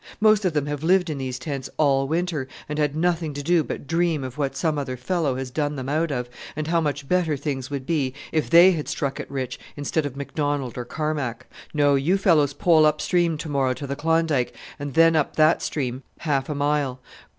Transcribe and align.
Most 0.19 0.45
of 0.45 0.53
them 0.53 0.65
have 0.65 0.81
lived 0.83 1.11
in 1.11 1.19
these 1.19 1.37
tents 1.37 1.69
all 1.77 2.07
winter, 2.07 2.47
and 2.67 2.79
had 2.79 2.95
nothing 2.95 3.35
to 3.35 3.43
do 3.43 3.63
but 3.63 3.85
dream 3.85 4.23
of 4.23 4.35
what 4.35 4.55
some 4.55 4.79
other 4.79 4.97
fellow 4.97 5.35
has 5.35 5.51
done 5.51 5.75
them 5.75 5.87
out 5.89 6.09
of, 6.11 6.27
and 6.55 6.65
how 6.65 6.81
much 6.81 7.07
better 7.07 7.37
things 7.37 7.69
would 7.69 7.85
be 7.85 8.15
if 8.31 8.49
they 8.49 8.71
had 8.71 8.87
struck 8.89 9.19
it 9.19 9.29
rich 9.29 9.59
instead 9.77 10.07
of 10.07 10.17
McDonald 10.17 10.75
or 10.75 10.85
Carmack! 10.85 11.45
No, 11.71 11.93
you 11.93 12.17
fellows 12.17 12.53
pole 12.55 12.87
up 12.87 12.99
stream 12.99 13.37
to 13.37 13.47
morrow 13.49 13.75
to 13.75 13.85
the 13.85 13.95
Klondike, 13.95 14.55
and 14.79 14.95
then 14.95 15.15
up 15.15 15.35
that 15.35 15.61
stream 15.61 16.01
half 16.21 16.49
a 16.49 16.55
mile. 16.55 16.99